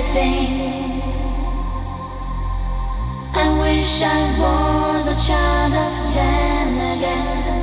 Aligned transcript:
everything. 0.00 1.02
I 3.34 3.48
wish 3.60 4.02
I 4.02 4.20
was 4.40 5.06
a 5.06 5.28
child 5.28 5.74
of 5.74 6.14
ten 6.14 6.96
again. 6.96 7.59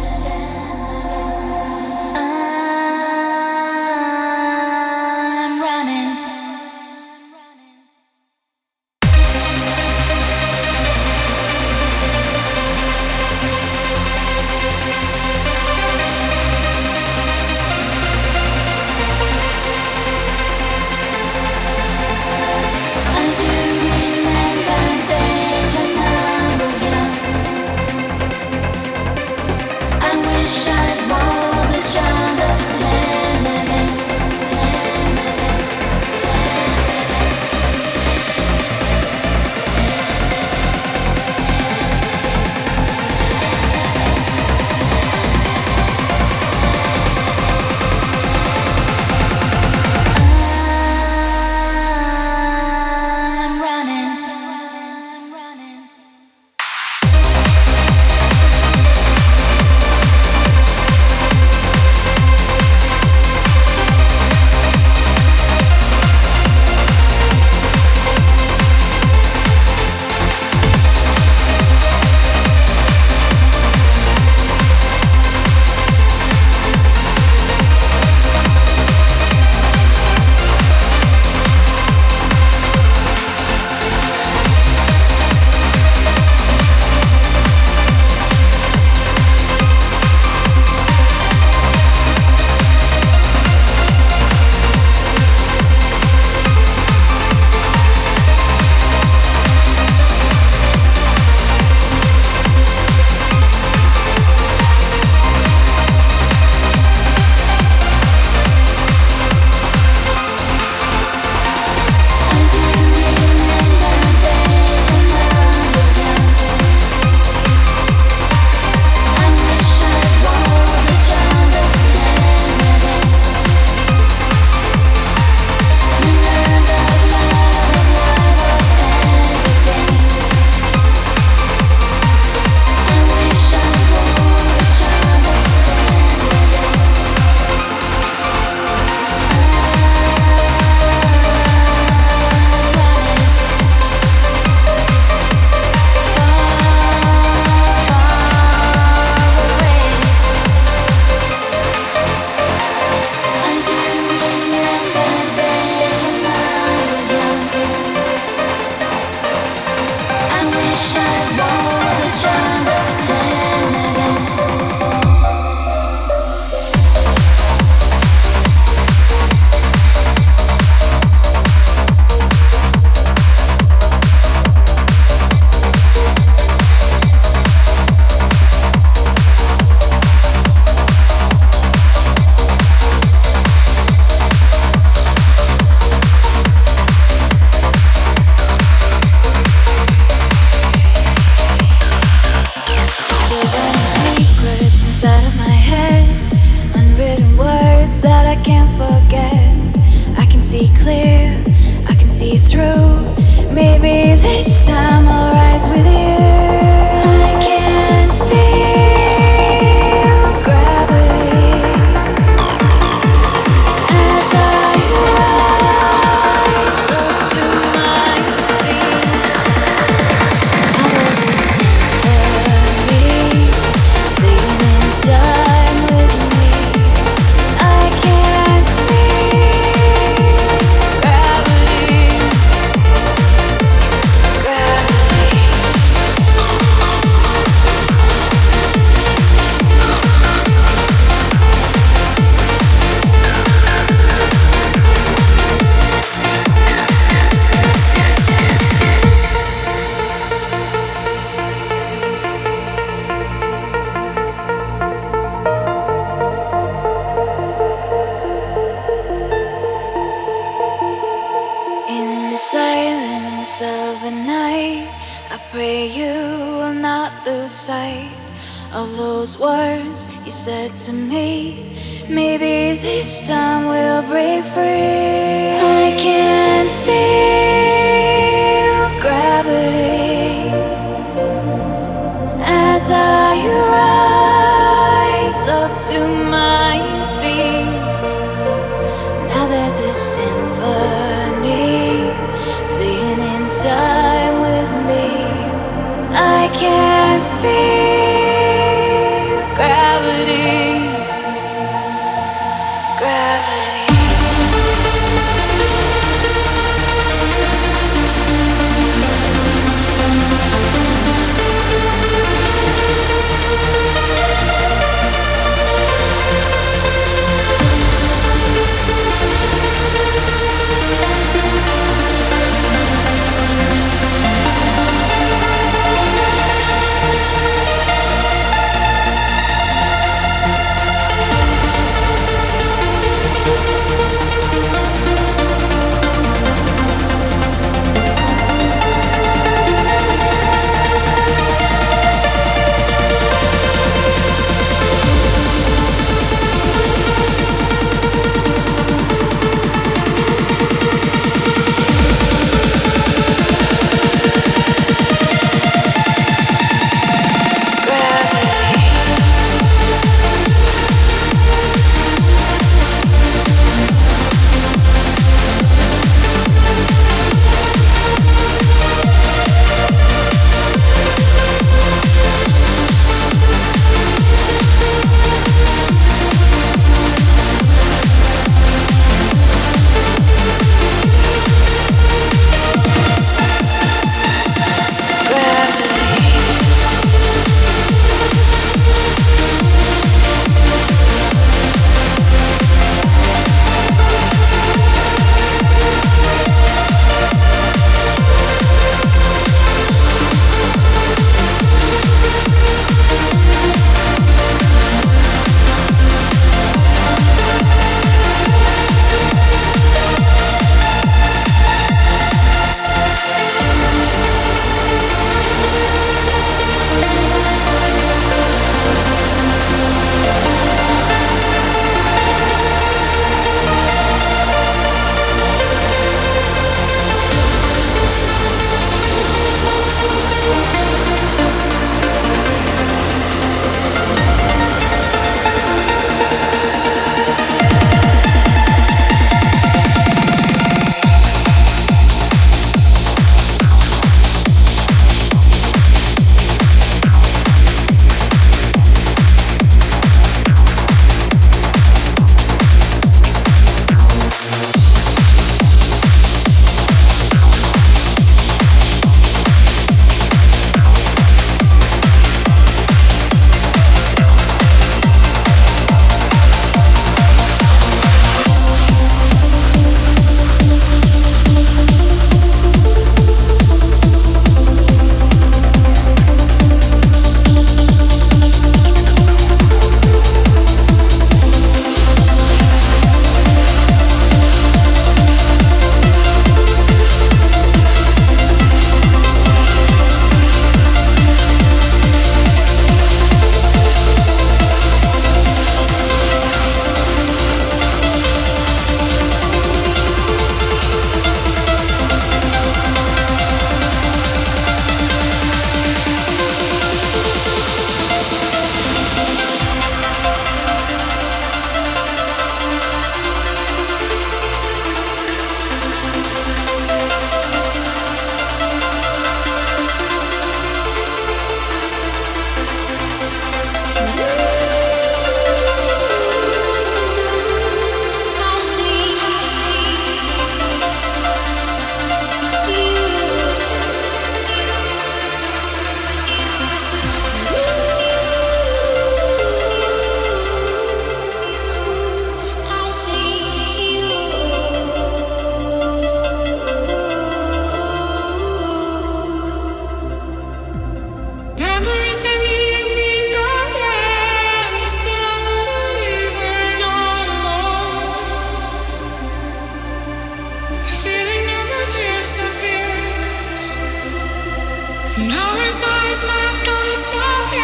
Now 565.28 565.56
his 565.60 565.84
eyes 565.84 566.24
left 566.24 566.68
unspoken, 566.68 567.62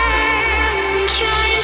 trying. 1.07 1.62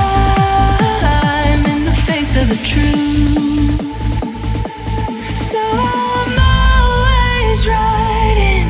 I'm 1.03 1.67
in 1.67 1.85
the 1.85 1.97
face 2.07 2.37
of 2.37 2.49
the 2.49 2.61
truth. 2.63 3.81
So 5.37 5.59
I'm 5.59 6.35
always 6.55 7.67
riding 7.67 8.69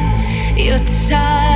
your 0.56 0.78
tide. 0.86 1.47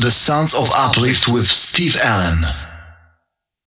The 0.00 0.10
Sons 0.10 0.54
of 0.54 0.70
Uplift 0.74 1.28
with 1.28 1.46
Steve 1.46 1.96
Allen. 2.02 2.69